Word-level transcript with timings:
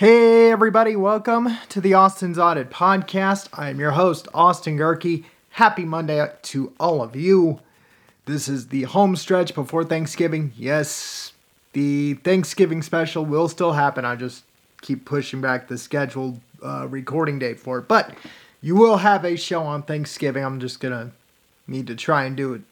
Hey, 0.00 0.50
everybody, 0.50 0.96
welcome 0.96 1.58
to 1.68 1.78
the 1.78 1.92
Austin's 1.92 2.38
Audit 2.38 2.70
Podcast. 2.70 3.50
I'm 3.52 3.78
your 3.78 3.90
host, 3.90 4.28
Austin 4.32 4.78
Gehrke. 4.78 5.26
Happy 5.50 5.84
Monday 5.84 6.26
to 6.40 6.72
all 6.80 7.02
of 7.02 7.14
you. 7.14 7.60
This 8.24 8.48
is 8.48 8.68
the 8.68 8.84
home 8.84 9.14
stretch 9.14 9.54
before 9.54 9.84
Thanksgiving. 9.84 10.54
Yes, 10.56 11.34
the 11.74 12.14
Thanksgiving 12.14 12.80
special 12.80 13.26
will 13.26 13.46
still 13.46 13.72
happen. 13.72 14.06
I 14.06 14.16
just 14.16 14.44
keep 14.80 15.04
pushing 15.04 15.42
back 15.42 15.68
the 15.68 15.76
scheduled 15.76 16.40
uh, 16.64 16.86
recording 16.88 17.38
date 17.38 17.60
for 17.60 17.80
it. 17.80 17.86
But 17.86 18.14
you 18.62 18.76
will 18.76 18.96
have 18.96 19.26
a 19.26 19.36
show 19.36 19.64
on 19.64 19.82
Thanksgiving. 19.82 20.42
I'm 20.42 20.60
just 20.60 20.80
going 20.80 20.94
to 20.94 21.12
need 21.66 21.86
to 21.88 21.94
try 21.94 22.24
and 22.24 22.34
do 22.34 22.54
it 22.54 22.62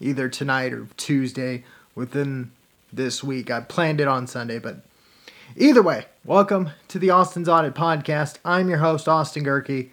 either 0.00 0.28
tonight 0.28 0.74
or 0.74 0.86
Tuesday 0.98 1.64
within 1.94 2.50
this 2.92 3.24
week. 3.24 3.50
I 3.50 3.60
planned 3.60 4.02
it 4.02 4.06
on 4.06 4.26
Sunday, 4.26 4.58
but 4.58 4.82
either 5.56 5.82
way, 5.82 6.06
welcome 6.24 6.70
to 6.88 6.98
the 6.98 7.10
Austin's 7.10 7.48
Audit 7.48 7.74
Podcast. 7.74 8.38
I'm 8.44 8.68
your 8.68 8.78
host, 8.78 9.08
Austin 9.08 9.44
Gehrke. 9.44 9.88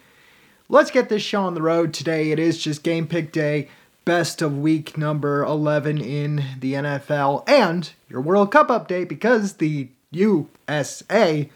Let's 0.68 0.90
get 0.90 1.08
this 1.08 1.22
show 1.22 1.42
on 1.42 1.54
the 1.54 1.62
road 1.62 1.94
today. 1.94 2.30
It 2.30 2.38
is 2.38 2.62
just 2.62 2.82
game 2.82 3.06
pick 3.06 3.32
day, 3.32 3.68
best 4.04 4.42
of 4.42 4.58
week 4.58 4.96
number 4.96 5.44
11 5.44 5.98
in 5.98 6.44
the 6.58 6.74
NFL, 6.74 7.48
and 7.48 7.90
your 8.08 8.20
World 8.20 8.50
Cup 8.50 8.68
update 8.68 9.08
because 9.08 9.54
the 9.54 9.88
USA 10.10 11.48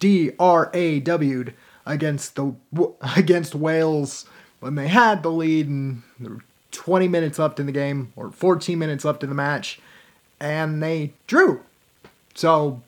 DRAW'd 0.00 1.54
against 1.84 2.36
the 2.36 2.54
against 3.16 3.54
Wales 3.54 4.26
when 4.60 4.74
they 4.74 4.88
had 4.88 5.22
the 5.22 5.30
lead 5.30 5.68
and 5.68 6.02
20 6.70 7.08
minutes 7.08 7.38
left 7.38 7.60
in 7.60 7.66
the 7.66 7.72
game 7.72 8.12
or 8.16 8.30
14 8.30 8.78
minutes 8.78 9.04
left 9.04 9.22
in 9.22 9.28
the 9.28 9.34
match 9.34 9.80
and 10.40 10.82
they 10.82 11.12
drew. 11.26 11.62
So, 12.34 12.82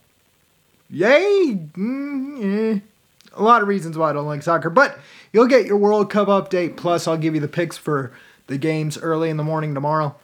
yay! 0.91 1.59
Mm, 1.73 2.77
eh. 2.77 2.81
A 3.35 3.43
lot 3.43 3.63
of 3.63 3.69
reasons 3.69 3.97
why 3.97 4.11
I 4.11 4.13
don't 4.13 4.27
like 4.27 4.43
soccer, 4.43 4.71
but 4.71 4.99
you'll 5.33 5.47
get 5.47 5.67
your 5.67 5.77
World 5.77 6.11
Cup 6.11 6.29
update. 6.29 6.77
Plus, 6.77 7.07
I'll 7.07 7.17
give 7.17 7.35
you 7.35 7.41
the 7.41 7.49
picks 7.49 7.77
for 7.77 8.13
the 8.49 8.59
games 8.59 8.99
early 8.99 9.31
in 9.31 9.37
the 9.37 9.45
morning 9.45 9.75
tomorrow. 9.75 10.17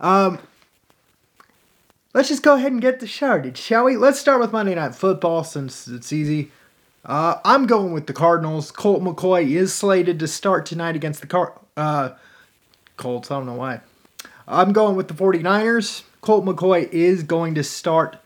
Um, 0.00 0.38
let's 2.12 2.28
just 2.28 2.42
go 2.42 2.54
ahead 2.54 2.72
and 2.72 2.80
get 2.82 3.00
the 3.00 3.08
started, 3.08 3.56
shall 3.56 3.84
we? 3.84 3.96
Let's 3.96 4.20
start 4.20 4.40
with 4.40 4.52
Monday 4.52 4.74
Night 4.74 4.94
Football 4.94 5.44
since 5.44 5.88
it's 5.88 6.12
easy. 6.12 6.50
Uh, 7.04 7.36
I'm 7.44 7.66
going 7.66 7.92
with 7.92 8.06
the 8.06 8.12
Cardinals. 8.12 8.70
Colt 8.70 9.02
McCoy 9.02 9.48
is 9.48 9.72
slated 9.72 10.18
to 10.20 10.28
start 10.28 10.66
tonight 10.66 10.94
against 10.94 11.22
the 11.22 11.26
Car- 11.26 11.58
uh, 11.76 12.10
Colts. 12.98 13.30
I 13.30 13.36
don't 13.36 13.46
know 13.46 13.54
why. 13.54 13.80
I'm 14.46 14.72
going 14.72 14.94
with 14.94 15.08
the 15.08 15.14
49ers. 15.14 16.02
Colt 16.20 16.44
McCoy 16.44 16.90
is 16.90 17.22
going 17.22 17.54
to 17.54 17.64
start 17.64 18.18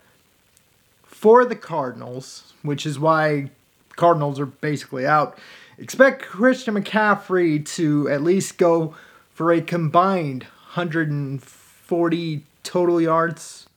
for 1.23 1.45
the 1.45 1.55
Cardinals, 1.55 2.51
which 2.63 2.85
is 2.85 2.99
why 2.99 3.49
Cardinals 3.95 4.41
are 4.41 4.45
basically 4.45 5.07
out. 5.07 5.39
Expect 5.77 6.21
Christian 6.21 6.75
McCaffrey 6.75 7.65
to 7.77 8.09
at 8.09 8.21
least 8.21 8.57
go 8.57 8.93
for 9.31 9.53
a 9.53 9.61
combined 9.61 10.43
140 10.73 12.43
total 12.63 12.99
yards. 12.99 13.69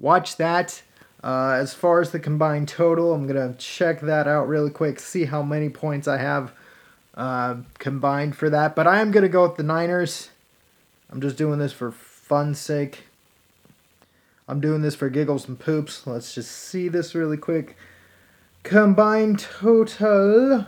Watch 0.00 0.36
that. 0.38 0.82
Uh, 1.22 1.50
as 1.52 1.74
far 1.74 2.00
as 2.00 2.10
the 2.10 2.18
combined 2.18 2.66
total, 2.66 3.14
I'm 3.14 3.28
going 3.28 3.52
to 3.52 3.56
check 3.56 4.00
that 4.00 4.26
out 4.26 4.48
really 4.48 4.70
quick, 4.70 4.98
see 4.98 5.26
how 5.26 5.44
many 5.44 5.68
points 5.68 6.08
I 6.08 6.16
have 6.16 6.52
uh, 7.14 7.58
combined 7.78 8.36
for 8.36 8.50
that. 8.50 8.74
But 8.74 8.88
I 8.88 9.00
am 9.00 9.12
going 9.12 9.22
to 9.22 9.28
go 9.28 9.46
with 9.46 9.58
the 9.58 9.62
Niners. 9.62 10.30
I'm 11.08 11.20
just 11.20 11.36
doing 11.36 11.60
this 11.60 11.72
for 11.72 11.92
fun's 11.92 12.58
sake. 12.58 13.04
I'm 14.48 14.60
doing 14.60 14.80
this 14.80 14.94
for 14.94 15.10
giggles 15.10 15.46
and 15.46 15.58
poops. 15.58 16.06
Let's 16.06 16.34
just 16.34 16.50
see 16.50 16.88
this 16.88 17.14
really 17.14 17.36
quick. 17.36 17.76
Combined 18.62 19.40
total. 19.40 20.66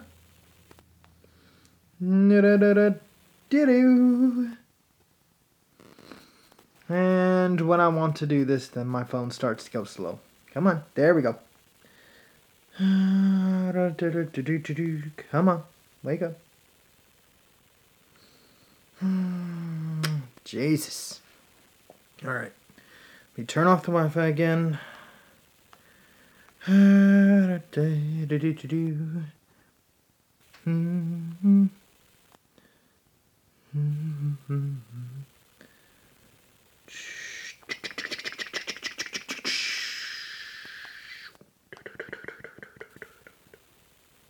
And 6.88 7.60
when 7.60 7.80
I 7.80 7.88
want 7.88 8.16
to 8.16 8.26
do 8.26 8.44
this, 8.44 8.68
then 8.68 8.86
my 8.86 9.04
phone 9.04 9.30
starts 9.30 9.64
to 9.64 9.70
go 9.70 9.84
slow. 9.84 10.18
Come 10.52 10.66
on, 10.66 10.82
there 10.94 11.14
we 11.14 11.22
go. 11.22 11.36
Come 15.30 15.48
on, 15.48 15.62
wake 16.02 16.22
up. 16.22 16.38
Jesus. 20.44 21.20
All 22.24 22.32
right. 22.34 22.52
Let 23.32 23.38
me 23.38 23.44
turn 23.46 23.66
off 23.66 23.82
the 23.82 23.92
Wi 23.92 24.08
Fi 24.08 24.26
again. 24.26 24.78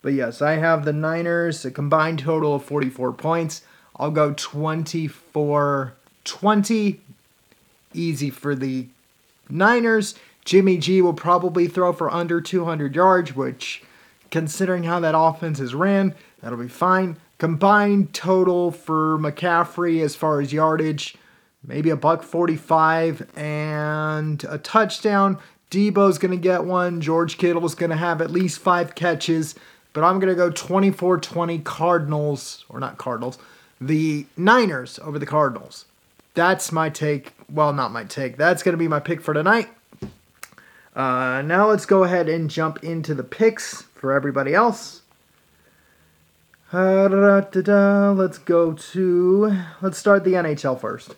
But 0.03 0.13
yes, 0.13 0.41
I 0.41 0.53
have 0.53 0.85
the 0.85 0.93
Niners, 0.93 1.63
a 1.65 1.71
combined 1.71 2.19
total 2.19 2.55
of 2.55 2.63
44 2.63 3.13
points. 3.13 3.61
I'll 3.95 4.11
go 4.11 4.33
24 4.33 5.93
20. 6.23 7.01
Easy 7.93 8.29
for 8.29 8.55
the 8.55 8.87
Niners. 9.49 10.15
Jimmy 10.45 10.77
G 10.77 11.01
will 11.01 11.13
probably 11.13 11.67
throw 11.67 11.93
for 11.93 12.09
under 12.11 12.41
200 12.41 12.95
yards, 12.95 13.35
which, 13.35 13.83
considering 14.31 14.83
how 14.83 14.99
that 14.99 15.17
offense 15.17 15.59
is 15.59 15.75
ran, 15.75 16.15
that'll 16.41 16.57
be 16.57 16.67
fine. 16.67 17.17
Combined 17.37 18.13
total 18.13 18.71
for 18.71 19.17
McCaffrey 19.17 20.03
as 20.03 20.15
far 20.15 20.41
as 20.41 20.53
yardage, 20.53 21.15
maybe 21.65 21.89
a 21.89 21.95
buck 21.95 22.23
45 22.23 23.29
and 23.35 24.43
a 24.45 24.57
touchdown. 24.57 25.39
Deebo's 25.69 26.17
going 26.17 26.31
to 26.31 26.37
get 26.37 26.65
one. 26.65 27.01
George 27.01 27.37
Kittle's 27.37 27.75
going 27.75 27.89
to 27.89 27.95
have 27.95 28.21
at 28.21 28.29
least 28.29 28.59
five 28.59 28.93
catches. 28.93 29.55
But 29.93 30.03
I'm 30.03 30.19
going 30.19 30.29
to 30.29 30.35
go 30.35 30.49
24 30.49 31.19
20 31.19 31.59
Cardinals, 31.59 32.65
or 32.69 32.79
not 32.79 32.97
Cardinals, 32.97 33.37
the 33.79 34.25
Niners 34.37 34.99
over 34.99 35.17
the 35.17 35.25
Cardinals. 35.25 35.85
That's 36.33 36.71
my 36.71 36.89
take. 36.89 37.33
Well, 37.51 37.73
not 37.73 37.91
my 37.91 38.05
take. 38.05 38.37
That's 38.37 38.63
going 38.63 38.73
to 38.73 38.77
be 38.77 38.87
my 38.87 39.01
pick 39.01 39.19
for 39.19 39.33
tonight. 39.33 39.67
Uh, 40.95 41.41
now 41.45 41.69
let's 41.69 41.85
go 41.85 42.03
ahead 42.03 42.29
and 42.29 42.49
jump 42.49 42.83
into 42.83 43.13
the 43.13 43.23
picks 43.23 43.81
for 43.81 44.13
everybody 44.13 44.53
else. 44.53 45.01
Let's 46.71 48.37
go 48.37 48.73
to. 48.73 49.57
Let's 49.81 49.97
start 49.97 50.23
the 50.23 50.33
NHL 50.33 50.79
first. 50.79 51.15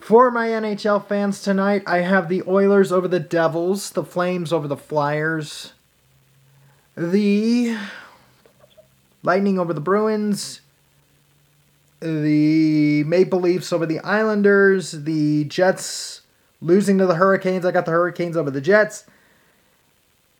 For 0.00 0.32
my 0.32 0.48
NHL 0.48 1.06
fans 1.06 1.40
tonight, 1.40 1.82
I 1.86 1.98
have 1.98 2.28
the 2.28 2.42
Oilers 2.46 2.90
over 2.90 3.06
the 3.06 3.20
Devils, 3.20 3.90
the 3.90 4.04
Flames 4.04 4.52
over 4.52 4.66
the 4.66 4.76
Flyers, 4.76 5.72
the 6.96 7.76
Lightning 9.22 9.58
over 9.58 9.72
the 9.72 9.80
Bruins, 9.80 10.60
the 12.06 13.04
Maple 13.04 13.40
Leafs 13.40 13.72
over 13.72 13.86
the 13.86 14.00
Islanders, 14.00 14.92
the 14.92 15.44
Jets 15.44 16.22
losing 16.60 16.98
to 16.98 17.06
the 17.06 17.16
Hurricanes. 17.16 17.64
I 17.64 17.72
got 17.72 17.84
the 17.84 17.92
Hurricanes 17.92 18.36
over 18.36 18.50
the 18.50 18.60
Jets. 18.60 19.04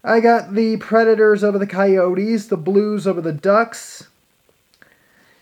I 0.05 0.21
got 0.21 0.55
the 0.55 0.77
Predators 0.77 1.43
over 1.43 1.59
the 1.59 1.67
Coyotes, 1.67 2.47
the 2.47 2.57
Blues 2.57 3.07
over 3.07 3.21
the 3.21 3.33
Ducks, 3.33 4.07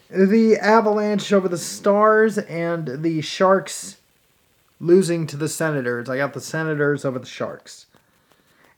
the 0.09 0.57
Avalanche 0.57 1.33
over 1.33 1.49
the 1.49 1.59
Stars, 1.59 2.39
and 2.39 3.03
the 3.03 3.21
Sharks 3.21 3.99
losing 4.81 5.27
to 5.27 5.37
the 5.37 5.49
Senators. 5.49 6.09
I 6.09 6.17
got 6.17 6.33
the 6.33 6.41
Senators 6.41 7.05
over 7.05 7.19
the 7.19 7.27
Sharks. 7.27 7.87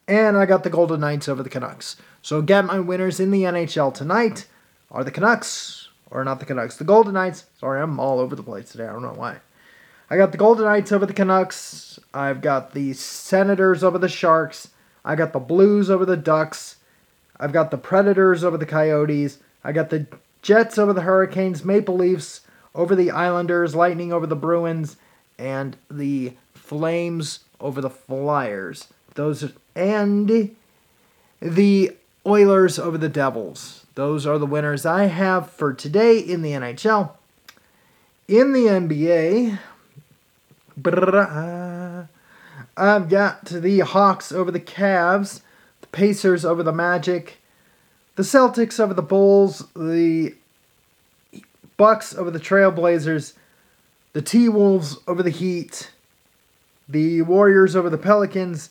And 0.09 0.37
I 0.37 0.47
got 0.47 0.63
the 0.63 0.71
Golden 0.71 1.01
Knights 1.01 1.29
over 1.29 1.43
the 1.43 1.51
Canucks. 1.51 1.97
So 2.23 2.39
again, 2.39 2.67
my 2.67 2.81
winners 2.81 3.21
in 3.21 3.31
the 3.31 3.43
NHL 3.43 3.93
tonight 3.93 4.47
are 4.91 5.05
the 5.05 5.11
Canucks, 5.11 5.86
or 6.11 6.25
not 6.25 6.41
the 6.41 6.47
Canucks, 6.47 6.77
the 6.77 6.85
Golden 6.85 7.15
Knights. 7.15 7.45
Sorry, 7.59 7.81
I'm 7.81 7.99
all 7.99 8.21
over 8.21 8.37
the 8.37 8.43
place 8.43 8.71
today. 8.71 8.87
I 8.87 8.93
don't 8.93 9.03
know 9.03 9.13
why. 9.13 9.39
I 10.09 10.17
got 10.17 10.33
the 10.33 10.39
Golden 10.39 10.65
Knights 10.65 10.93
over 10.93 11.07
the 11.07 11.13
Canucks. 11.13 11.99
I've 12.15 12.41
got 12.41 12.75
the 12.75 12.93
Senators 12.93 13.83
over 13.83 13.99
the 13.99 14.09
Sharks. 14.09 14.69
I 15.05 15.17
got 15.17 15.33
the 15.33 15.41
Blues 15.41 15.91
over 15.91 16.05
the 16.05 16.17
Ducks. 16.17 16.77
I've 17.39 17.53
got 17.53 17.71
the 17.71 17.79
Predators 17.79 18.45
over 18.45 18.57
the 18.57 18.67
Coyotes. 18.67 19.39
I 19.65 19.73
got 19.73 19.91
the 19.91 20.07
Jets 20.43 20.79
over 20.79 20.93
the 20.93 21.03
Hurricanes, 21.03 21.65
Maple 21.65 21.97
Leafs 21.97 22.43
over 22.75 22.95
the 22.95 23.11
Islanders, 23.11 23.75
Lightning 23.75 24.13
over 24.13 24.27
the 24.27 24.37
Bruins, 24.37 24.97
and 25.39 25.77
the 25.91 26.35
Flames 26.55 27.41
over 27.61 27.81
the 27.81 27.91
Flyers. 27.91 28.89
Those 29.15 29.53
and 29.75 30.55
the 31.41 31.97
Oilers 32.27 32.79
over 32.79 32.99
the 32.99 33.09
Devils. 33.09 33.86
Those 33.97 34.27
are 34.27 34.39
the 34.39 34.47
winners 34.47 34.85
I 34.85 35.07
have 35.07 35.51
for 35.51 35.73
today 35.73 36.19
in 36.19 36.43
the 36.43 36.53
NHL. 36.53 37.13
In 38.29 38.53
the 38.53 38.67
NBA, 38.67 39.59
I've 42.77 43.09
got 43.09 43.47
the 43.47 43.79
Hawks 43.81 44.33
over 44.33 44.51
the 44.51 44.61
Cavs, 44.61 45.41
the 45.81 45.87
Pacers 45.87 46.45
over 46.45 46.63
the 46.63 46.75
Magic, 46.75 47.39
the 48.17 48.23
Celtics 48.23 48.79
over 48.79 48.93
the 48.93 49.01
Bulls, 49.01 49.67
the 49.75 50.35
Bucks 51.79 52.15
over 52.15 52.31
the 52.31 52.39
Trailblazers, 52.39 53.33
the 54.13 54.21
T 54.21 54.51
Wolves 54.51 54.99
over 55.09 55.23
the 55.23 55.31
Heat, 55.31 55.91
the 56.87 57.23
Warriors 57.23 57.75
over 57.75 57.89
the 57.89 57.97
Pelicans, 57.97 58.69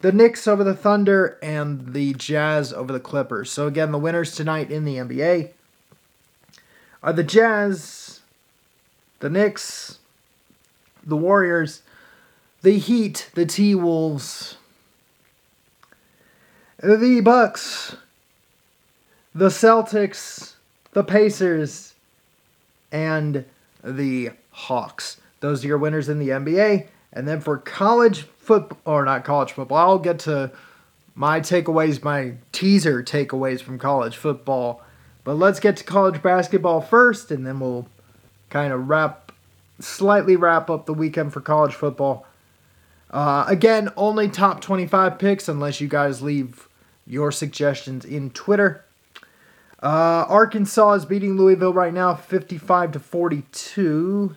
the 0.00 0.12
Knicks 0.12 0.48
over 0.48 0.64
the 0.64 0.74
Thunder, 0.74 1.38
and 1.42 1.92
the 1.92 2.14
Jazz 2.14 2.72
over 2.72 2.92
the 2.92 3.00
Clippers. 3.00 3.50
So, 3.52 3.66
again, 3.66 3.92
the 3.92 3.98
winners 3.98 4.34
tonight 4.34 4.70
in 4.70 4.84
the 4.84 4.96
NBA 4.96 5.50
are 7.02 7.12
the 7.12 7.24
Jazz, 7.24 8.20
the 9.20 9.30
Knicks, 9.30 9.98
the 11.04 11.16
Warriors, 11.16 11.82
the 12.62 12.78
Heat, 12.78 13.30
the 13.34 13.46
T 13.46 13.74
Wolves, 13.74 14.56
the 16.82 17.20
Bucks, 17.20 17.96
the 19.34 19.48
Celtics, 19.48 20.54
the 20.92 21.04
Pacers, 21.04 21.94
and 22.90 23.44
the 23.84 24.30
Hawks. 24.50 25.18
Those 25.40 25.64
are 25.64 25.68
your 25.68 25.78
winners 25.78 26.08
in 26.08 26.18
the 26.18 26.28
NBA. 26.28 26.88
And 27.12 27.26
then 27.26 27.40
for 27.40 27.58
college 27.58 28.22
football, 28.22 28.78
or 28.84 29.04
not 29.04 29.24
college 29.24 29.52
football, 29.52 29.78
I'll 29.78 29.98
get 29.98 30.20
to 30.20 30.52
my 31.14 31.40
takeaways, 31.40 32.02
my 32.02 32.34
teaser 32.52 33.02
takeaways 33.02 33.60
from 33.60 33.78
college 33.78 34.16
football. 34.16 34.82
But 35.24 35.34
let's 35.34 35.60
get 35.60 35.76
to 35.78 35.84
college 35.84 36.22
basketball 36.22 36.80
first, 36.80 37.30
and 37.30 37.46
then 37.46 37.60
we'll 37.60 37.88
kind 38.48 38.72
of 38.72 38.88
wrap, 38.88 39.32
slightly 39.80 40.36
wrap 40.36 40.70
up 40.70 40.86
the 40.86 40.94
weekend 40.94 41.32
for 41.32 41.40
college 41.40 41.74
football. 41.74 42.26
Uh, 43.10 43.44
again, 43.48 43.90
only 43.96 44.28
top 44.28 44.60
25 44.60 45.18
picks 45.18 45.48
unless 45.48 45.80
you 45.80 45.88
guys 45.88 46.22
leave 46.22 46.68
your 47.06 47.32
suggestions 47.32 48.04
in 48.04 48.30
Twitter. 48.30 48.84
Uh, 49.82 50.26
Arkansas 50.28 50.92
is 50.92 51.04
beating 51.04 51.36
Louisville 51.36 51.72
right 51.72 51.92
now 51.92 52.14
55 52.14 52.92
to 52.92 53.00
42. 53.00 54.36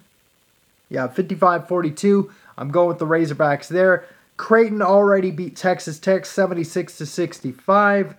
Yeah, 0.90 1.08
55 1.08 1.68
42. 1.68 2.32
I'm 2.58 2.72
going 2.72 2.88
with 2.88 3.00
the 3.00 3.06
Razorbacks 3.06 3.68
there. 3.68 4.06
Creighton 4.38 4.82
already 4.82 5.32
beat 5.32 5.56
Texas 5.56 6.00
Tech 6.00 6.26
76 6.26 6.98
to 6.98 7.06
65. 7.06 8.16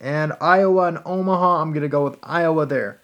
And 0.00 0.32
Iowa 0.40 0.88
and 0.88 0.98
Omaha, 1.04 1.62
I'm 1.62 1.72
going 1.72 1.82
to 1.82 1.88
go 1.88 2.04
with 2.04 2.18
Iowa 2.22 2.66
there. 2.66 3.00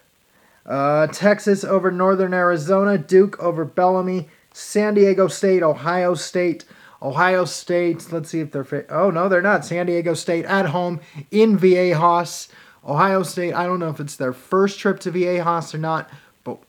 Uh, 0.65 1.07
Texas 1.07 1.63
over 1.63 1.91
Northern 1.91 2.33
Arizona, 2.33 2.97
Duke 2.97 3.41
over 3.41 3.65
Bellarmine, 3.65 4.27
San 4.53 4.93
Diego 4.93 5.27
State, 5.27 5.63
Ohio 5.63 6.13
State. 6.13 6.65
Ohio 7.01 7.45
State, 7.45 8.11
let's 8.11 8.29
see 8.29 8.41
if 8.41 8.51
they're 8.51 8.63
fit. 8.63 8.85
Oh, 8.89 9.09
no, 9.09 9.27
they're 9.27 9.41
not. 9.41 9.65
San 9.65 9.87
Diego 9.87 10.13
State 10.13 10.45
at 10.45 10.67
home 10.67 10.99
in 11.31 11.57
Viejas. 11.57 12.47
Ohio 12.85 13.23
State, 13.23 13.53
I 13.53 13.65
don't 13.65 13.79
know 13.79 13.89
if 13.89 13.99
it's 13.99 14.15
their 14.15 14.33
first 14.33 14.79
trip 14.79 14.99
to 15.01 15.11
Viejas 15.11 15.73
or 15.73 15.79
not, 15.79 16.09
but 16.43 16.59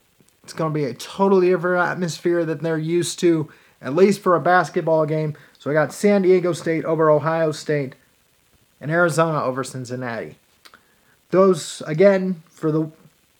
it's 0.42 0.52
going 0.54 0.72
to 0.72 0.74
be 0.74 0.84
a 0.84 0.94
totally 0.94 1.48
different 1.48 1.86
atmosphere 1.86 2.44
than 2.44 2.58
they're 2.58 2.78
used 2.78 3.18
to, 3.20 3.50
at 3.82 3.94
least 3.94 4.20
for 4.20 4.34
a 4.34 4.40
basketball 4.40 5.04
game. 5.04 5.36
So 5.58 5.70
I 5.70 5.74
got 5.74 5.92
San 5.92 6.22
Diego 6.22 6.52
State 6.52 6.84
over 6.84 7.10
Ohio 7.10 7.52
State 7.52 7.94
and 8.80 8.90
Arizona 8.90 9.42
over 9.42 9.64
Cincinnati. 9.64 10.36
Those, 11.30 11.82
again, 11.86 12.42
for 12.50 12.70
the 12.70 12.90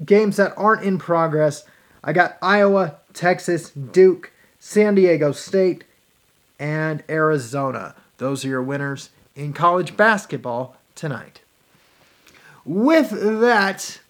games 0.04 0.36
that 0.36 0.54
aren't 0.56 0.84
in 0.84 0.98
progress, 0.98 1.64
I 2.02 2.12
got 2.12 2.38
Iowa, 2.42 2.96
Texas, 3.12 3.70
Duke, 3.70 4.32
San 4.58 4.94
Diego 4.94 5.32
State, 5.32 5.84
and 6.58 7.02
Arizona. 7.08 7.94
Those 8.18 8.44
are 8.44 8.48
your 8.48 8.62
winners 8.62 9.10
in 9.34 9.52
college 9.52 9.96
basketball 9.96 10.76
tonight. 10.94 11.40
With 12.64 13.10
that, 13.10 14.00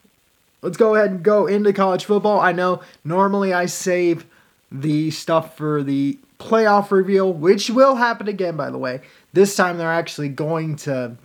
let's 0.60 0.76
go 0.76 0.94
ahead 0.94 1.10
and 1.10 1.22
go 1.22 1.46
into 1.46 1.72
college 1.72 2.04
football. 2.04 2.40
I 2.40 2.52
know 2.52 2.82
normally 3.04 3.52
I 3.52 3.66
save 3.66 4.26
the 4.72 5.10
stuff 5.10 5.56
for 5.56 5.82
the 5.82 6.18
playoff 6.38 6.90
reveal, 6.90 7.32
which 7.32 7.70
will 7.70 7.96
happen 7.96 8.28
again, 8.28 8.56
by 8.56 8.70
the 8.70 8.78
way. 8.78 9.00
This 9.32 9.54
time 9.54 9.78
they're 9.78 9.92
actually 9.92 10.28
going 10.28 10.76
to 10.76 11.16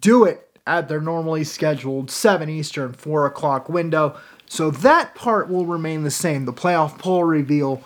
do 0.00 0.24
it 0.24 0.48
at 0.66 0.88
their 0.88 1.00
normally 1.00 1.44
scheduled 1.44 2.10
7 2.10 2.48
Eastern, 2.48 2.92
4 2.92 3.26
o'clock 3.26 3.68
window. 3.68 4.16
So 4.46 4.70
that 4.70 5.14
part 5.14 5.48
will 5.48 5.66
remain 5.66 6.02
the 6.02 6.10
same. 6.10 6.44
The 6.44 6.52
playoff 6.52 6.98
poll 6.98 7.24
reveal 7.24 7.82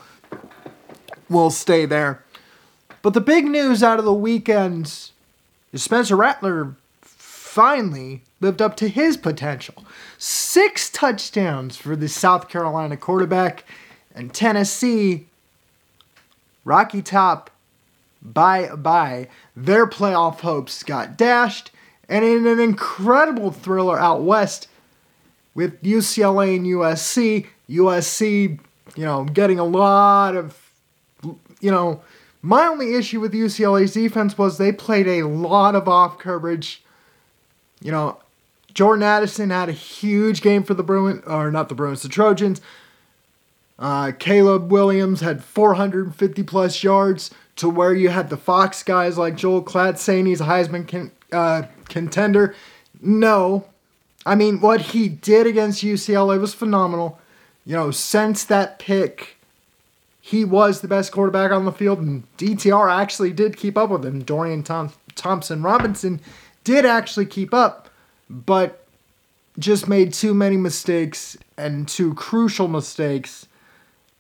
will 1.28 1.50
stay 1.50 1.86
there. 1.86 2.22
But 3.02 3.14
the 3.14 3.20
big 3.20 3.46
news 3.46 3.82
out 3.82 3.98
of 3.98 4.04
the 4.04 4.12
weekend 4.12 4.86
is 5.72 5.82
Spencer 5.82 6.16
Rattler 6.16 6.74
finally 7.02 8.22
lived 8.40 8.60
up 8.60 8.76
to 8.76 8.88
his 8.88 9.16
potential. 9.16 9.84
Six 10.18 10.90
touchdowns 10.90 11.76
for 11.76 11.96
the 11.96 12.08
South 12.08 12.48
Carolina 12.48 12.96
quarterback 12.96 13.64
and 14.16 14.34
Tennessee. 14.34 15.26
Rocky 16.64 17.02
Top, 17.02 17.50
bye 18.20 18.74
bye. 18.74 19.28
Their 19.54 19.86
playoff 19.86 20.40
hopes 20.40 20.82
got 20.82 21.16
dashed. 21.16 21.70
And 22.08 22.24
in 22.24 22.46
an 22.46 22.58
incredible 22.58 23.52
thriller 23.52 23.98
out 23.98 24.22
west 24.22 24.68
with 25.54 25.80
UCLA 25.82 26.56
and 26.56 26.66
USC, 26.66 27.46
USC, 27.68 28.58
you 28.96 29.04
know, 29.04 29.24
getting 29.24 29.58
a 29.58 29.64
lot 29.64 30.34
of, 30.34 30.70
you 31.60 31.70
know, 31.70 32.00
my 32.42 32.66
only 32.66 32.94
issue 32.94 33.20
with 33.20 33.32
UCLA's 33.32 33.92
defense 33.92 34.38
was 34.38 34.56
they 34.56 34.72
played 34.72 35.08
a 35.08 35.26
lot 35.26 35.74
of 35.74 35.88
off 35.88 36.18
coverage. 36.18 36.82
You 37.80 37.90
know, 37.90 38.18
Jordan 38.72 39.02
Addison 39.02 39.50
had 39.50 39.68
a 39.68 39.72
huge 39.72 40.42
game 40.42 40.62
for 40.62 40.74
the 40.74 40.84
Bruins, 40.84 41.24
or 41.26 41.50
not 41.50 41.68
the 41.68 41.74
Bruins, 41.74 42.02
the 42.02 42.08
Trojans. 42.08 42.60
Uh, 43.78 44.12
Caleb 44.18 44.70
Williams 44.70 45.20
had 45.20 45.44
450 45.44 46.42
plus 46.44 46.82
yards 46.82 47.30
to 47.56 47.68
where 47.68 47.94
you 47.94 48.08
had 48.08 48.30
the 48.30 48.36
Fox 48.36 48.82
guys 48.82 49.18
like 49.18 49.36
Joel 49.36 49.62
Klatt 49.62 49.98
saying 49.98 50.26
he's 50.26 50.40
a 50.40 50.44
Heisman 50.44 50.88
con- 50.88 51.10
uh, 51.32 51.62
contender. 51.88 52.54
No. 53.00 53.66
I 54.24 54.34
mean, 54.34 54.60
what 54.60 54.80
he 54.80 55.08
did 55.08 55.46
against 55.46 55.84
UCLA 55.84 56.40
was 56.40 56.54
phenomenal. 56.54 57.18
You 57.64 57.76
know, 57.76 57.90
since 57.90 58.44
that 58.44 58.78
pick, 58.78 59.36
he 60.20 60.44
was 60.44 60.80
the 60.80 60.88
best 60.88 61.12
quarterback 61.12 61.52
on 61.52 61.64
the 61.64 61.72
field, 61.72 62.00
and 62.00 62.24
DTR 62.36 62.90
actually 62.90 63.32
did 63.32 63.56
keep 63.56 63.76
up 63.76 63.90
with 63.90 64.04
him. 64.04 64.22
Dorian 64.22 64.62
Tom- 64.62 64.92
Thompson 65.14 65.62
Robinson 65.62 66.20
did 66.64 66.84
actually 66.84 67.26
keep 67.26 67.54
up, 67.54 67.88
but 68.28 68.84
just 69.58 69.88
made 69.88 70.12
too 70.12 70.34
many 70.34 70.56
mistakes 70.56 71.36
and 71.56 71.86
two 71.88 72.12
crucial 72.14 72.68
mistakes, 72.68 73.46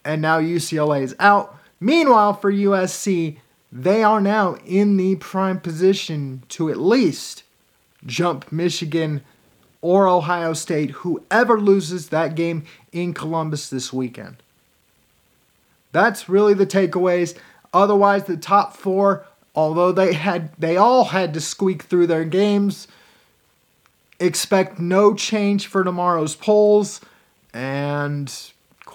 and 0.06 0.22
now 0.22 0.38
UCLA 0.38 1.02
is 1.02 1.16
out. 1.18 1.58
Meanwhile, 1.80 2.34
for 2.34 2.50
USC, 2.50 3.38
they 3.72 4.02
are 4.04 4.20
now 4.20 4.54
in 4.64 4.96
the 4.96 5.16
prime 5.16 5.60
position 5.60 6.44
to 6.50 6.70
at 6.70 6.78
least 6.78 7.42
jump 8.06 8.50
Michigan 8.52 9.22
or 9.82 10.08
Ohio 10.08 10.52
State, 10.52 10.90
whoever 10.92 11.60
loses 11.60 12.08
that 12.08 12.34
game 12.34 12.64
in 12.92 13.12
Columbus 13.12 13.68
this 13.68 13.92
weekend. 13.92 14.36
That's 15.92 16.28
really 16.28 16.54
the 16.54 16.66
takeaways. 16.66 17.36
Otherwise, 17.74 18.24
the 18.24 18.36
top 18.36 18.76
four, 18.76 19.26
although 19.54 19.92
they 19.92 20.12
had 20.12 20.52
they 20.58 20.76
all 20.76 21.06
had 21.06 21.34
to 21.34 21.40
squeak 21.40 21.82
through 21.82 22.06
their 22.06 22.24
games, 22.24 22.86
expect 24.20 24.78
no 24.78 25.14
change 25.14 25.66
for 25.66 25.84
tomorrow's 25.84 26.36
polls. 26.36 27.00
And 27.52 28.32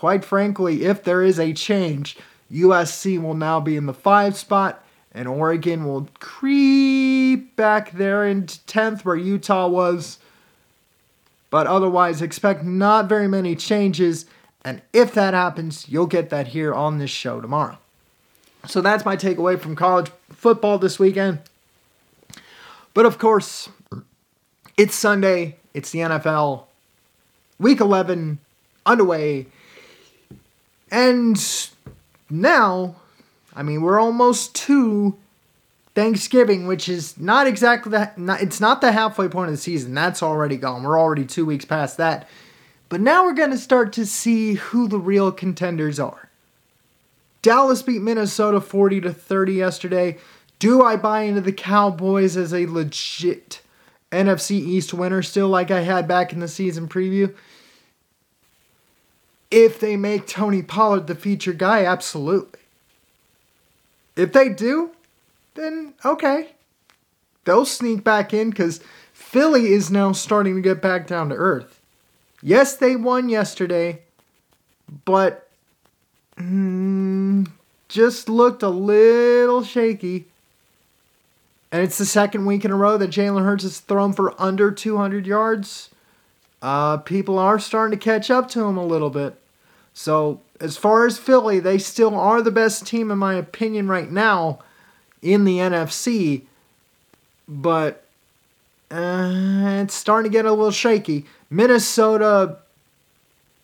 quite 0.02 0.26
frankly, 0.26 0.86
if 0.86 1.04
there 1.04 1.22
is 1.22 1.40
a 1.40 1.54
change, 1.54 2.18
USC 2.52 3.22
will 3.22 3.36
now 3.36 3.60
be 3.60 3.78
in 3.78 3.86
the 3.86 3.94
five 3.94 4.36
spot, 4.36 4.84
and 5.12 5.28
Oregon 5.28 5.86
will 5.86 6.10
creep 6.20 7.56
back 7.56 7.92
there 7.92 8.26
into 8.26 8.58
10th 8.62 9.06
where 9.06 9.16
Utah 9.16 9.68
was. 9.68 10.18
But 11.52 11.68
otherwise, 11.68 12.20
expect 12.20 12.64
not 12.64 13.08
very 13.08 13.28
many 13.28 13.56
changes. 13.56 14.26
And 14.66 14.82
if 14.92 15.14
that 15.14 15.36
happens, 15.36 15.88
you'll 15.88 16.08
get 16.08 16.32
that 16.32 16.48
here 16.48 16.74
on 16.74 16.98
this 16.98 17.12
show 17.12 17.40
tomorrow. 17.40 17.78
So 18.66 18.82
that's 18.82 19.06
my 19.06 19.16
takeaway 19.16 19.60
from 19.60 19.76
college 19.76 20.10
football 20.32 20.80
this 20.80 20.98
weekend. 20.98 21.42
But 22.96 23.06
of 23.06 23.20
course, 23.20 23.70
it's 24.78 24.96
Sunday, 24.96 25.58
it's 25.76 25.92
the 25.92 26.00
NFL, 26.00 26.64
week 27.60 27.80
11 27.80 28.40
underway. 28.84 29.46
And 30.92 31.42
now, 32.30 32.96
I 33.56 33.64
mean, 33.64 33.82
we're 33.82 34.00
almost 34.00 34.54
to 34.56 35.18
Thanksgiving, 35.96 36.68
which 36.68 36.88
is 36.88 37.18
not 37.18 37.48
exactly 37.48 37.92
that. 37.92 38.14
It's 38.18 38.60
not 38.60 38.82
the 38.82 38.92
halfway 38.92 39.30
point 39.30 39.50
of 39.50 39.54
the 39.54 39.62
season. 39.62 39.94
That's 39.94 40.22
already 40.22 40.58
gone. 40.58 40.84
We're 40.84 41.00
already 41.00 41.26
two 41.26 41.46
weeks 41.46 41.66
past 41.66 41.98
that. 41.98 42.28
But 42.90 43.02
now 43.02 43.24
we're 43.24 43.34
going 43.34 43.52
to 43.52 43.58
start 43.58 43.94
to 43.94 44.06
see 44.06 44.56
who 44.56 44.88
the 44.88 45.00
real 45.00 45.32
contenders 45.32 46.00
are. 46.00 46.30
Dallas 47.42 47.82
beat 47.82 48.02
Minnesota 48.02 48.62
40 48.62 49.02
to 49.02 49.14
30 49.14 49.54
yesterday. 49.54 50.18
Do 50.60 50.84
I 50.84 50.96
buy 50.96 51.22
into 51.22 51.42
the 51.42 51.54
Cowboys 51.54 52.38
as 52.38 52.54
a 52.54 52.68
legit 52.68 53.62
NFC 54.12 54.52
East 54.52 54.94
winner 54.94 55.22
still 55.22 55.48
like 55.48 55.72
I 55.72 55.82
had 55.82 56.08
back 56.08 56.34
in 56.34 56.40
the 56.40 56.48
season 56.48 56.88
preview? 56.88 57.34
If 59.52 59.80
they 59.80 59.98
make 59.98 60.26
Tony 60.26 60.62
Pollard 60.64 61.08
the 61.08 61.16
feature 61.16 61.54
guy, 61.54 61.84
absolutely. 61.84 62.62
If 64.16 64.34
they 64.34 64.50
do, 64.50 64.92
then 65.56 65.94
okay. 66.06 66.54
They'll 67.44 67.66
sneak 67.66 68.04
back 68.04 68.34
in 68.34 68.50
because 68.50 68.80
Philly 69.14 69.74
is 69.74 69.92
now 69.92 70.12
starting 70.14 70.56
to 70.56 70.62
get 70.62 70.82
back 70.82 71.08
down 71.08 71.30
to 71.30 71.36
earth. 71.36 71.80
Yes, 72.42 72.76
they 72.76 72.96
won 72.96 73.30
yesterday, 73.30 74.02
but 75.06 75.50
mm, 76.38 77.48
just 77.88 78.30
looked 78.30 78.64
a 78.64 78.70
little 78.70 79.64
shaky. 79.64 80.26
And 81.72 81.82
it's 81.82 81.98
the 81.98 82.06
second 82.06 82.46
week 82.46 82.66
in 82.66 82.72
a 82.72 82.76
row 82.76 82.98
that 82.98 83.10
Jalen 83.10 83.46
Hurts 83.46 83.64
has 83.64 83.80
thrown 83.80 84.14
for 84.14 84.40
under 84.42 84.72
200 84.72 85.26
yards. 85.26 85.90
Uh, 86.62 86.98
people 86.98 87.40
are 87.40 87.60
starting 87.60 87.98
to 87.98 88.04
catch 88.04 88.30
up 88.30 88.50
to 88.50 88.64
him 88.66 88.78
a 88.78 88.86
little 88.86 89.10
bit. 89.10 89.41
So, 89.94 90.42
as 90.60 90.78
far 90.78 91.06
as 91.06 91.18
Philly, 91.18 91.60
they 91.60 91.78
still 91.78 92.16
are 92.16 92.42
the 92.42 92.52
best 92.52 92.88
team, 92.88 93.12
in 93.12 93.18
my 93.18 93.34
opinion, 93.34 93.88
right 93.88 94.10
now 94.10 94.60
in 95.22 95.44
the 95.44 95.58
NFC. 95.58 96.44
But 97.48 98.06
uh, 98.90 99.82
it's 99.82 99.94
starting 99.94 100.32
to 100.32 100.36
get 100.36 100.46
a 100.46 100.52
little 100.52 100.72
shaky. 100.72 101.26
Minnesota, 101.50 102.58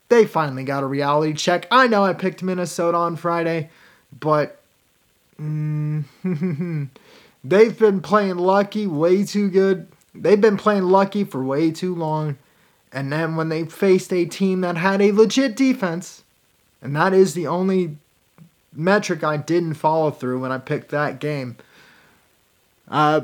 they 0.10 0.26
finally 0.26 0.64
got 0.64 0.84
a 0.84 0.88
reality 0.88 1.34
check. 1.34 1.68
I 1.72 1.88
know 1.88 2.04
I 2.04 2.14
picked 2.14 2.44
Minnesota 2.44 2.98
on 2.98 3.16
Friday, 3.16 3.70
but 4.18 4.62
mm, 5.40 6.04
they've 7.44 7.80
been 7.80 8.02
playing 8.02 8.38
lucky 8.38 8.88
way 8.88 9.24
too 9.24 9.50
good. 9.50 9.88
They've 10.14 10.40
been 10.40 10.58
playing 10.58 10.84
lucky 10.84 11.24
for 11.24 11.44
way 11.44 11.72
too 11.72 11.94
long. 11.94 12.38
And 12.92 13.12
then 13.12 13.36
when 13.36 13.50
they 13.50 13.66
faced 13.66 14.14
a 14.14 14.26
team 14.26 14.62
that 14.62 14.78
had 14.78 15.02
a 15.02 15.12
legit 15.12 15.56
defense, 15.56 16.24
and 16.82 16.96
that 16.96 17.14
is 17.14 17.34
the 17.34 17.48
only 17.48 17.98
metric 18.74 19.24
I 19.24 19.38
didn't 19.38 19.74
follow 19.74 20.12
through 20.12 20.40
when 20.40 20.52
I 20.52 20.58
picked 20.58 20.90
that 20.90 21.20
game. 21.20 21.58
Uh, 22.88 23.22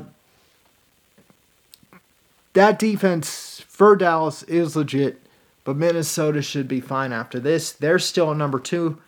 that 2.52 2.78
defense 2.78 3.64
for 3.66 3.96
Dallas 3.96 4.42
is 4.44 4.76
legit, 4.76 5.20
but 5.64 5.76
Minnesota 5.76 6.42
should 6.42 6.68
be 6.68 6.80
fine 6.80 7.12
after 7.12 7.40
this. 7.40 7.72
They're 7.72 7.98
still 7.98 8.34
number 8.34 8.58
two 8.58 8.98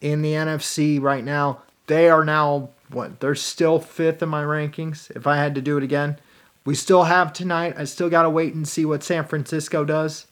in 0.00 0.22
the 0.22 0.32
NFC 0.32 1.00
right 1.00 1.24
now. 1.24 1.62
They 1.86 2.08
are 2.08 2.24
now 2.24 2.70
what? 2.90 3.20
They're 3.20 3.34
still 3.34 3.80
fifth 3.80 4.22
in 4.22 4.28
my 4.28 4.44
rankings. 4.44 5.10
If 5.16 5.26
I 5.26 5.36
had 5.36 5.54
to 5.56 5.60
do 5.60 5.76
it 5.76 5.82
again, 5.82 6.18
we 6.66 6.74
still 6.74 7.04
have 7.04 7.32
tonight. 7.32 7.74
I 7.78 7.84
still 7.84 8.10
gotta 8.10 8.28
wait 8.28 8.52
and 8.52 8.68
see 8.68 8.84
what 8.84 9.02
San 9.02 9.24
Francisco 9.24 9.84
does, 9.84 10.26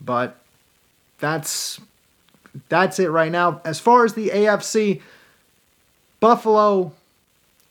but 0.00 0.40
that's 1.18 1.80
that's 2.68 2.98
it 2.98 3.10
right 3.10 3.30
now. 3.30 3.60
As 3.64 3.78
far 3.78 4.04
as 4.04 4.14
the 4.14 4.30
AFC, 4.30 5.02
Buffalo 6.18 6.92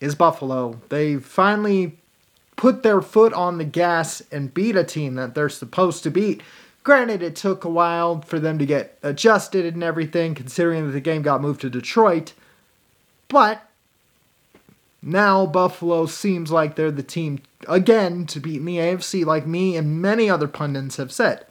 is 0.00 0.14
Buffalo. 0.14 0.80
They 0.88 1.16
finally 1.16 1.98
put 2.56 2.82
their 2.82 3.02
foot 3.02 3.32
on 3.32 3.58
the 3.58 3.64
gas 3.64 4.22
and 4.30 4.54
beat 4.54 4.76
a 4.76 4.84
team 4.84 5.14
that 5.14 5.34
they're 5.34 5.48
supposed 5.48 6.02
to 6.04 6.10
beat. 6.10 6.42
Granted, 6.84 7.22
it 7.22 7.34
took 7.34 7.64
a 7.64 7.70
while 7.70 8.20
for 8.20 8.38
them 8.38 8.58
to 8.58 8.66
get 8.66 8.98
adjusted 9.02 9.64
and 9.64 9.82
everything, 9.82 10.34
considering 10.34 10.86
that 10.86 10.92
the 10.92 11.00
game 11.00 11.22
got 11.22 11.40
moved 11.40 11.62
to 11.62 11.70
Detroit. 11.70 12.34
But 13.28 13.66
now 15.04 15.44
Buffalo 15.44 16.06
seems 16.06 16.50
like 16.50 16.76
they're 16.76 16.90
the 16.90 17.02
team 17.02 17.40
again 17.68 18.26
to 18.26 18.40
beat 18.40 18.56
in 18.56 18.64
the 18.64 18.78
AFC, 18.78 19.24
like 19.24 19.46
me 19.46 19.76
and 19.76 20.00
many 20.00 20.30
other 20.30 20.48
pundits 20.48 20.96
have 20.96 21.12
said. 21.12 21.46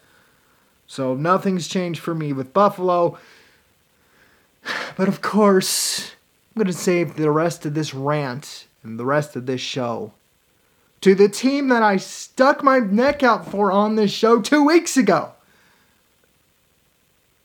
So 0.88 1.14
nothing's 1.14 1.68
changed 1.68 2.02
for 2.02 2.16
me 2.16 2.34
with 2.34 2.54
Buffalo. 2.54 3.18
But 4.96 5.08
of 5.08 5.22
course, 5.22 6.12
I'm 6.56 6.62
going 6.62 6.68
to 6.68 6.74
save 6.74 7.16
the 7.16 7.32
rest 7.32 7.66
of 7.66 7.74
this 7.74 7.94
rant 7.94 8.68
and 8.84 9.00
the 9.00 9.06
rest 9.06 9.36
of 9.36 9.46
this 9.46 9.60
show 9.60 10.14
to 11.02 11.14
the 11.14 11.28
team 11.28 11.68
that 11.68 11.84
I 11.84 11.98
stuck 11.98 12.64
my 12.64 12.80
neck 12.80 13.24
out 13.24 13.46
for 13.50 13.74
on 13.74 13.96
this 13.96 14.12
show 14.12 14.40
two 14.40 14.64
weeks 14.64 14.96
ago. 14.96 15.34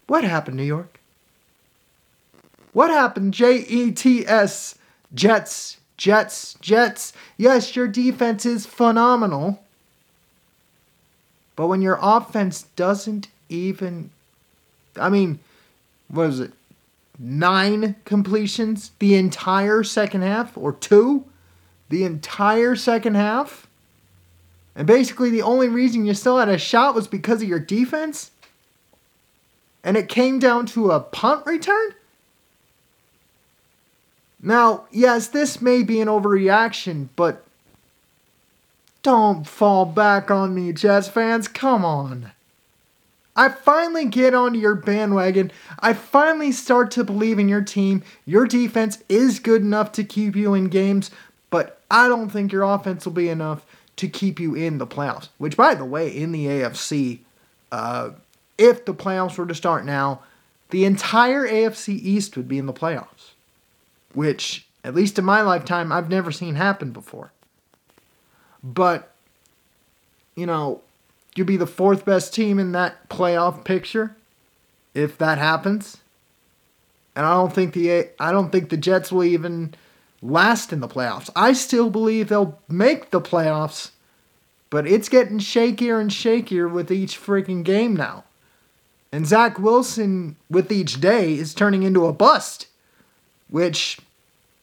What 0.06 0.22
happened, 0.22 0.56
New 0.56 0.62
York? 0.62 1.00
What 2.72 2.90
happened, 2.90 3.34
J 3.34 3.58
E 3.58 3.90
T 3.90 4.24
S? 4.26 4.76
Jets, 5.12 5.77
Jets, 5.98 6.56
Jets. 6.62 7.12
Yes, 7.36 7.76
your 7.76 7.86
defense 7.86 8.46
is 8.46 8.64
phenomenal. 8.64 9.62
But 11.54 11.66
when 11.66 11.82
your 11.82 11.98
offense 12.00 12.62
doesn't 12.76 13.28
even. 13.50 14.10
I 14.96 15.10
mean, 15.10 15.40
what 16.08 16.30
is 16.30 16.40
it? 16.40 16.52
Nine 17.18 17.96
completions 18.06 18.92
the 18.98 19.16
entire 19.16 19.82
second 19.82 20.22
half? 20.22 20.56
Or 20.56 20.72
two? 20.72 21.26
the 21.88 22.04
entire 22.04 22.76
second 22.76 23.14
half. 23.14 23.66
And 24.74 24.86
basically, 24.86 25.30
the 25.30 25.42
only 25.42 25.68
reason 25.68 26.04
you 26.04 26.14
still 26.14 26.38
had 26.38 26.48
a 26.48 26.58
shot 26.58 26.94
was 26.94 27.08
because 27.08 27.42
of 27.42 27.48
your 27.48 27.58
defense. 27.58 28.30
And 29.82 29.96
it 29.96 30.08
came 30.08 30.38
down 30.38 30.66
to 30.66 30.90
a 30.90 31.00
punt 31.00 31.46
return? 31.46 31.94
Now, 34.40 34.84
yes, 34.90 35.28
this 35.28 35.60
may 35.60 35.82
be 35.82 36.00
an 36.00 36.08
overreaction, 36.08 37.08
but 37.16 37.44
don't 39.02 39.46
fall 39.46 39.84
back 39.84 40.30
on 40.30 40.54
me, 40.54 40.72
Jazz 40.72 41.08
fans. 41.08 41.48
Come 41.48 41.84
on. 41.84 42.32
I 43.34 43.48
finally 43.48 44.04
get 44.04 44.34
onto 44.34 44.58
your 44.58 44.74
bandwagon. 44.74 45.52
I 45.78 45.92
finally 45.92 46.50
start 46.50 46.90
to 46.92 47.04
believe 47.04 47.38
in 47.38 47.48
your 47.48 47.62
team. 47.62 48.02
Your 48.26 48.46
defense 48.46 49.02
is 49.08 49.38
good 49.38 49.62
enough 49.62 49.92
to 49.92 50.04
keep 50.04 50.34
you 50.34 50.54
in 50.54 50.66
games, 50.68 51.12
but 51.48 51.80
I 51.88 52.08
don't 52.08 52.30
think 52.30 52.52
your 52.52 52.64
offense 52.64 53.04
will 53.04 53.12
be 53.12 53.28
enough 53.28 53.64
to 53.96 54.08
keep 54.08 54.40
you 54.40 54.54
in 54.54 54.78
the 54.78 54.86
playoffs. 54.86 55.28
Which, 55.38 55.56
by 55.56 55.74
the 55.74 55.84
way, 55.84 56.08
in 56.08 56.32
the 56.32 56.46
AFC, 56.46 57.20
uh, 57.70 58.10
if 58.58 58.84
the 58.84 58.94
playoffs 58.94 59.38
were 59.38 59.46
to 59.46 59.54
start 59.54 59.84
now, 59.84 60.20
the 60.70 60.84
entire 60.84 61.46
AFC 61.46 61.90
East 61.90 62.36
would 62.36 62.48
be 62.48 62.58
in 62.58 62.66
the 62.66 62.72
playoffs. 62.72 63.30
Which, 64.18 64.66
at 64.82 64.96
least 64.96 65.16
in 65.16 65.24
my 65.24 65.42
lifetime, 65.42 65.92
I've 65.92 66.10
never 66.10 66.32
seen 66.32 66.56
happen 66.56 66.90
before. 66.90 67.30
But, 68.64 69.12
you 70.34 70.44
know, 70.44 70.80
you'd 71.36 71.46
be 71.46 71.56
the 71.56 71.68
fourth 71.68 72.04
best 72.04 72.34
team 72.34 72.58
in 72.58 72.72
that 72.72 73.08
playoff 73.08 73.62
picture 73.62 74.16
if 74.92 75.16
that 75.18 75.38
happens. 75.38 75.98
And 77.14 77.24
I 77.24 77.34
don't 77.34 77.52
think 77.52 77.74
the 77.74 78.08
I 78.18 78.32
don't 78.32 78.50
think 78.50 78.70
the 78.70 78.76
Jets 78.76 79.12
will 79.12 79.22
even 79.22 79.76
last 80.20 80.72
in 80.72 80.80
the 80.80 80.88
playoffs. 80.88 81.30
I 81.36 81.52
still 81.52 81.88
believe 81.88 82.28
they'll 82.28 82.58
make 82.68 83.12
the 83.12 83.20
playoffs, 83.20 83.92
but 84.68 84.84
it's 84.84 85.08
getting 85.08 85.38
shakier 85.38 86.00
and 86.00 86.10
shakier 86.10 86.68
with 86.68 86.90
each 86.90 87.16
freaking 87.20 87.62
game 87.62 87.94
now. 87.94 88.24
And 89.12 89.28
Zach 89.28 89.60
Wilson, 89.60 90.34
with 90.50 90.72
each 90.72 91.00
day, 91.00 91.34
is 91.34 91.54
turning 91.54 91.84
into 91.84 92.04
a 92.06 92.12
bust, 92.12 92.66
which, 93.48 94.00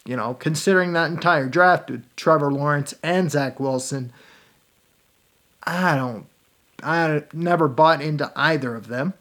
you 0.06 0.16
know, 0.16 0.36
considering 0.36 0.94
that 0.94 1.12
entire 1.12 1.48
draft 1.48 1.90
with 1.90 2.04
Trevor 2.16 2.52
Lawrence 2.52 2.94
and 3.02 3.32
Zach 3.32 3.60
Wilson, 3.60 4.14
I 5.64 5.96
don't, 5.96 6.28
I 6.84 7.24
never 7.34 7.68
bought 7.68 8.02
into 8.02 8.32
either 8.36 8.76
of 8.76 8.88
them. 8.88 9.14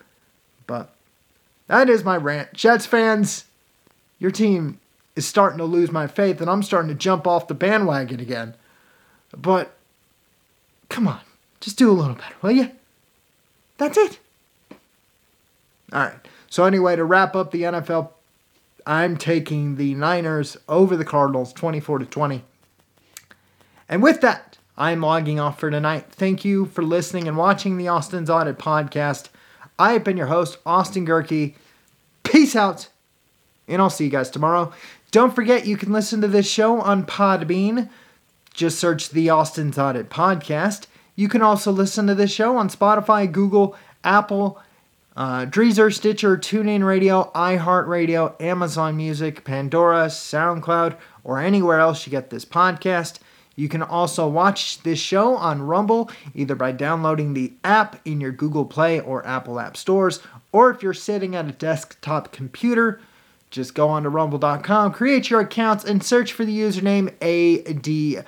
But 0.67 0.95
that 1.67 1.89
is 1.89 2.05
my 2.05 2.17
rant. 2.17 2.53
Jets 2.53 2.87
fans, 2.87 3.45
your 4.19 4.31
team 4.31 4.79
is 5.17 5.27
starting 5.27 5.59
to 5.59 5.65
lose 5.65 5.91
my 5.91 6.07
faith 6.07 6.41
and 6.41 6.51
I'm 6.51 6.63
starting 6.63 6.91
to 6.91 6.95
jump 6.95 7.27
off 7.27 7.49
the 7.49 7.55
bandwagon 7.55 8.21
again. 8.21 8.55
But 9.37 9.75
come 10.89 11.09
on, 11.09 11.21
just 11.61 11.79
do 11.79 11.91
a 11.91 11.93
little 11.93 12.15
better, 12.15 12.35
will 12.43 12.53
you? 12.53 12.71
That's 13.79 13.97
it. 13.97 14.19
All 15.93 16.01
right. 16.01 16.29
So, 16.51 16.65
anyway, 16.65 16.97
to 16.97 17.05
wrap 17.05 17.35
up 17.35 17.51
the 17.51 17.63
NFL, 17.63 18.11
I'm 18.87 19.17
taking 19.17 19.77
the 19.77 19.95
Niners 19.95 20.57
over 20.69 20.97
the 20.97 21.05
Cardinals 21.05 21.53
24 21.53 22.01
to 22.01 22.07
20. 22.07 22.45
And 23.89 24.03
with 24.03 24.21
that, 24.21 24.59
I'm 24.77 25.01
logging 25.01 25.41
off 25.41 25.59
for 25.61 25.71
tonight. 25.71 26.07
Thank 26.11 26.45
you 26.45 26.67
for 26.67 26.83
listening 26.83 27.29
and 27.29 27.37
watching 27.37 27.77
the 27.77 27.89
Austin's 27.89 28.29
Audit 28.29 28.59
podcast. 28.59 29.29
I 29.79 29.93
have 29.93 30.05
been 30.05 30.17
your 30.17 30.27
host, 30.27 30.59
Austin 30.67 31.07
Gehrke. 31.07 31.55
Peace 32.23 32.57
out, 32.57 32.89
and 33.69 33.81
I'll 33.81 33.91
see 33.91 34.05
you 34.05 34.11
guys 34.11 34.31
tomorrow. 34.31 34.73
Don't 35.11 35.35
forget, 35.35 35.67
you 35.67 35.77
can 35.77 35.93
listen 35.93 36.21
to 36.21 36.29
this 36.29 36.51
show 36.51 36.81
on 36.81 37.07
Podbean. 37.07 37.89
Just 38.53 38.79
search 38.79 39.11
the 39.11 39.31
Austin's 39.31 39.79
Audit 39.79 40.11
Podcast. 40.11 40.87
You 41.17 41.29
can 41.29 41.43
also 41.43 41.71
listen 41.71 42.07
to 42.09 42.15
this 42.15 42.33
show 42.33 42.57
on 42.57 42.69
Spotify, 42.69 43.31
Google, 43.31 43.77
Apple, 44.03 44.61
uh, 45.17 45.47
Deezer, 45.47 45.93
Stitcher, 45.95 46.37
TuneIn 46.37 46.85
Radio, 46.85 47.31
iHeartRadio, 47.35 48.41
Amazon 48.41 48.97
Music, 48.97 49.45
Pandora, 49.45 50.07
SoundCloud, 50.07 50.97
or 51.23 51.39
anywhere 51.39 51.81
else 51.81 52.07
you 52.07 52.11
get 52.11 52.31
this 52.31 52.45
podcast. 52.45 53.19
You 53.57 53.69
can 53.69 53.83
also 53.83 54.27
watch 54.27 54.83
this 54.83 54.99
show 54.99 55.37
on 55.37 55.63
Rumble 55.63 56.11
either 56.35 56.57
by 56.57 56.73
downloading 56.73 57.35
the 57.35 57.53
app 57.63 58.01
in 58.05 58.21
your 58.21 58.33
Google 58.33 58.65
Play 58.65 58.99
or 59.01 59.25
Apple 59.27 59.61
App 59.61 59.77
Stores, 59.77 60.21
or 60.51 60.71
if 60.71 60.83
you're 60.83 60.93
sitting 60.95 61.37
at 61.37 61.49
a 61.49 61.53
desktop 61.53 62.33
computer, 62.33 63.01
just 63.51 63.75
go 63.77 63.89
on 63.89 64.03
to 64.03 64.09
rumble.com, 64.09 64.93
create 64.93 65.31
your 65.31 65.39
accounts, 65.39 65.85
and 65.85 66.03
search 66.03 66.33
for 66.33 66.45
the 66.45 66.59
username 66.59 67.07
AD 67.23 68.25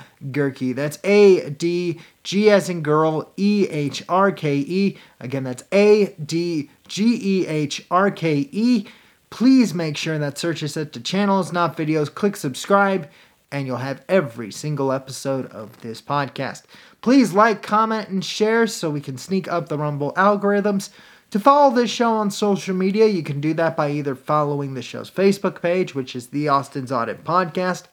That's 0.76 0.98
A 1.02 1.50
D 1.50 2.00
G 2.22 2.48
as 2.48 2.68
in 2.68 2.82
girl, 2.82 3.32
E 3.36 3.66
H 3.68 4.04
R 4.08 4.30
K 4.30 4.58
E. 4.58 4.96
Again, 5.18 5.42
that's 5.42 5.64
A 5.72 6.14
D 6.24 6.70
G 6.88 7.18
E 7.22 7.46
H 7.46 7.84
R 7.90 8.10
K 8.10 8.48
E. 8.52 8.86
Please 9.30 9.74
make 9.74 9.96
sure 9.96 10.18
that 10.18 10.38
search 10.38 10.62
is 10.62 10.74
set 10.74 10.92
to 10.92 11.00
channels, 11.00 11.52
not 11.52 11.76
videos. 11.76 12.12
Click 12.12 12.36
subscribe, 12.36 13.08
and 13.50 13.66
you'll 13.66 13.76
have 13.78 14.04
every 14.08 14.52
single 14.52 14.92
episode 14.92 15.46
of 15.46 15.80
this 15.80 16.00
podcast. 16.00 16.62
Please 17.00 17.32
like, 17.32 17.62
comment, 17.62 18.08
and 18.08 18.24
share 18.24 18.66
so 18.66 18.90
we 18.90 19.00
can 19.00 19.18
sneak 19.18 19.48
up 19.48 19.68
the 19.68 19.78
Rumble 19.78 20.12
algorithms. 20.14 20.90
To 21.30 21.40
follow 21.40 21.74
this 21.74 21.90
show 21.90 22.12
on 22.12 22.30
social 22.30 22.74
media, 22.74 23.06
you 23.06 23.22
can 23.22 23.40
do 23.40 23.52
that 23.54 23.76
by 23.76 23.90
either 23.90 24.14
following 24.14 24.74
the 24.74 24.82
show's 24.82 25.10
Facebook 25.10 25.60
page, 25.60 25.94
which 25.94 26.14
is 26.14 26.28
the 26.28 26.48
Austin's 26.48 26.92
Audit 26.92 27.24
Podcast, 27.24 27.84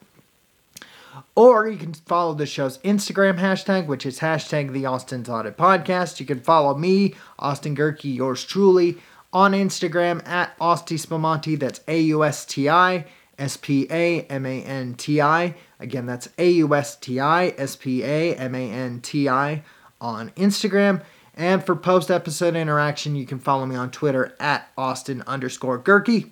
or 1.34 1.68
you 1.68 1.76
can 1.76 1.94
follow 1.94 2.34
the 2.34 2.46
show's 2.46 2.78
Instagram 2.78 3.38
hashtag, 3.38 3.86
which 3.86 4.06
is 4.06 4.20
hashtag 4.20 4.72
the 4.72 4.86
Austin's 4.86 5.28
Audit 5.28 5.56
Podcast. 5.56 6.20
You 6.20 6.26
can 6.26 6.40
follow 6.40 6.74
me, 6.74 7.14
Austin 7.38 7.76
Gehrke, 7.76 8.14
yours 8.14 8.44
truly, 8.44 8.98
on 9.32 9.52
Instagram 9.52 10.26
at 10.26 10.54
Austi 10.60 10.96
Spamanti. 10.96 11.58
That's 11.58 11.80
A 11.88 12.00
U 12.00 12.24
S 12.24 12.44
T 12.44 12.68
I 12.68 13.04
S 13.38 13.56
P 13.56 13.86
A 13.90 14.22
M 14.22 14.46
A 14.46 14.62
N 14.62 14.94
T 14.94 15.20
I. 15.20 15.54
Again, 15.80 16.06
that's 16.06 16.28
A 16.38 16.50
U 16.50 16.74
S 16.74 16.96
T 16.96 17.20
I 17.20 17.48
S 17.58 17.76
P 17.76 18.02
A 18.02 18.34
M 18.36 18.54
A 18.54 18.70
N 18.70 19.00
T 19.00 19.28
I 19.28 19.62
on 20.00 20.30
Instagram. 20.30 21.02
And 21.36 21.64
for 21.64 21.74
post 21.74 22.10
episode 22.10 22.54
interaction, 22.54 23.16
you 23.16 23.26
can 23.26 23.40
follow 23.40 23.66
me 23.66 23.74
on 23.74 23.90
Twitter 23.90 24.34
at 24.38 24.68
Austin 24.78 25.22
underscore 25.26 25.80
Gehrke. 25.80 26.30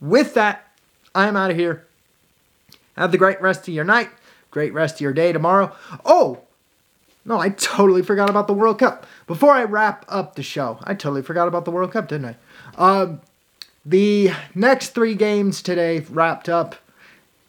With 0.00 0.34
that, 0.34 0.68
I'm 1.14 1.36
out 1.36 1.50
of 1.50 1.56
here. 1.56 1.86
Have 2.96 3.12
the 3.12 3.18
great 3.18 3.40
rest 3.40 3.66
of 3.68 3.74
your 3.74 3.84
night, 3.84 4.10
great 4.50 4.72
rest 4.72 4.96
of 4.96 5.00
your 5.00 5.12
day 5.12 5.32
tomorrow. 5.32 5.74
Oh, 6.04 6.40
no, 7.24 7.38
I 7.38 7.50
totally 7.50 8.02
forgot 8.02 8.30
about 8.30 8.46
the 8.46 8.54
World 8.54 8.78
Cup. 8.78 9.06
Before 9.26 9.52
I 9.52 9.64
wrap 9.64 10.04
up 10.08 10.34
the 10.34 10.42
show, 10.42 10.78
I 10.84 10.94
totally 10.94 11.22
forgot 11.22 11.48
about 11.48 11.64
the 11.64 11.70
World 11.70 11.92
Cup, 11.92 12.08
didn't 12.08 12.36
I? 12.76 13.02
Um, 13.02 13.20
the 13.84 14.30
next 14.54 14.90
three 14.90 15.14
games 15.14 15.62
today 15.62 16.00
wrapped 16.00 16.48
up. 16.48 16.76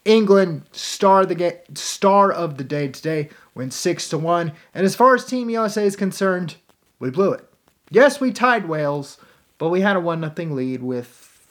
England 0.04 0.62
star 0.72 1.24
the 1.24 1.34
ga- 1.34 1.62
star 1.72 2.30
of 2.30 2.58
the 2.58 2.64
day 2.64 2.88
today 2.88 3.30
went 3.54 3.72
six 3.72 4.08
to 4.10 4.18
one. 4.18 4.52
And 4.74 4.84
as 4.84 4.94
far 4.94 5.14
as 5.14 5.24
Team 5.24 5.48
USA 5.48 5.86
is 5.86 5.96
concerned, 5.96 6.56
we 6.98 7.10
blew 7.10 7.32
it. 7.32 7.48
Yes, 7.90 8.20
we 8.20 8.32
tied 8.32 8.68
Wales, 8.68 9.18
but 9.58 9.70
we 9.70 9.80
had 9.80 9.96
a 9.96 10.00
one 10.00 10.20
nothing 10.20 10.54
lead 10.54 10.82
with 10.82 11.46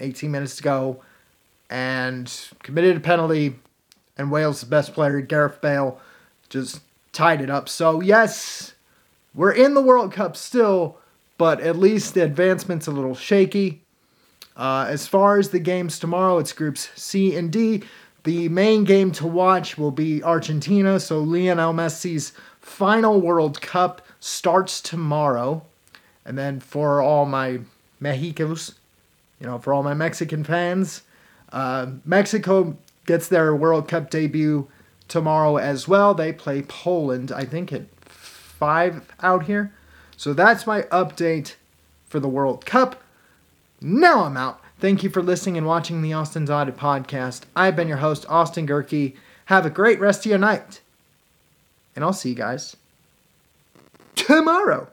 18 0.00 0.30
minutes 0.30 0.56
to 0.56 0.62
go, 0.62 1.02
and 1.70 2.32
committed 2.62 2.96
a 2.96 3.00
penalty. 3.00 3.56
And 4.16 4.32
Wales' 4.32 4.64
best 4.64 4.94
player, 4.94 5.20
Gareth 5.20 5.60
Bale, 5.60 6.00
just 6.48 6.80
tied 7.12 7.40
it 7.40 7.50
up. 7.50 7.68
So 7.68 8.00
yes, 8.00 8.74
we're 9.34 9.52
in 9.52 9.74
the 9.74 9.80
World 9.80 10.12
Cup 10.12 10.36
still, 10.36 10.98
but 11.36 11.60
at 11.60 11.76
least 11.76 12.14
the 12.14 12.24
advancement's 12.24 12.88
a 12.88 12.90
little 12.90 13.14
shaky. 13.14 13.82
Uh, 14.56 14.86
as 14.88 15.06
far 15.06 15.38
as 15.38 15.50
the 15.50 15.60
games 15.60 15.98
tomorrow, 16.00 16.38
it's 16.38 16.52
groups 16.52 16.90
C 16.96 17.36
and 17.36 17.52
D. 17.52 17.84
The 18.24 18.48
main 18.48 18.82
game 18.82 19.12
to 19.12 19.26
watch 19.26 19.78
will 19.78 19.92
be 19.92 20.22
Argentina, 20.22 20.98
so 20.98 21.20
Lionel 21.20 21.72
Messi's 21.72 22.32
final 22.60 23.20
World 23.20 23.60
Cup 23.60 24.02
starts 24.18 24.80
tomorrow. 24.80 25.62
And 26.24 26.36
then 26.36 26.58
for 26.58 27.00
all 27.00 27.24
my 27.24 27.60
Mexicos, 28.02 28.74
you 29.40 29.46
know, 29.46 29.58
for 29.58 29.72
all 29.72 29.84
my 29.84 29.94
Mexican 29.94 30.42
fans, 30.42 31.02
uh, 31.52 31.86
Mexico 32.04 32.76
gets 33.06 33.28
their 33.28 33.54
World 33.54 33.88
Cup 33.88 34.10
debut 34.10 34.68
tomorrow 35.08 35.56
as 35.56 35.88
well. 35.88 36.14
They 36.14 36.32
play 36.32 36.62
Poland, 36.62 37.32
I 37.32 37.44
think, 37.44 37.72
at 37.72 37.86
5 38.04 39.02
out 39.22 39.44
here. 39.44 39.72
So 40.16 40.32
that's 40.32 40.66
my 40.66 40.82
update 40.82 41.54
for 42.06 42.20
the 42.20 42.28
World 42.28 42.66
Cup. 42.66 43.02
Now 43.80 44.24
I'm 44.24 44.36
out. 44.36 44.60
Thank 44.80 45.02
you 45.02 45.10
for 45.10 45.22
listening 45.22 45.56
and 45.56 45.66
watching 45.66 46.02
the 46.02 46.12
Austin's 46.12 46.50
Audit 46.50 46.76
podcast. 46.76 47.42
I've 47.56 47.76
been 47.76 47.88
your 47.88 47.98
host, 47.98 48.26
Austin 48.28 48.66
Gehrke. 48.66 49.16
Have 49.46 49.66
a 49.66 49.70
great 49.70 49.98
rest 50.00 50.26
of 50.26 50.30
your 50.30 50.38
night. 50.38 50.80
And 51.96 52.04
I'll 52.04 52.12
see 52.12 52.30
you 52.30 52.34
guys 52.34 52.76
tomorrow. 54.14 54.88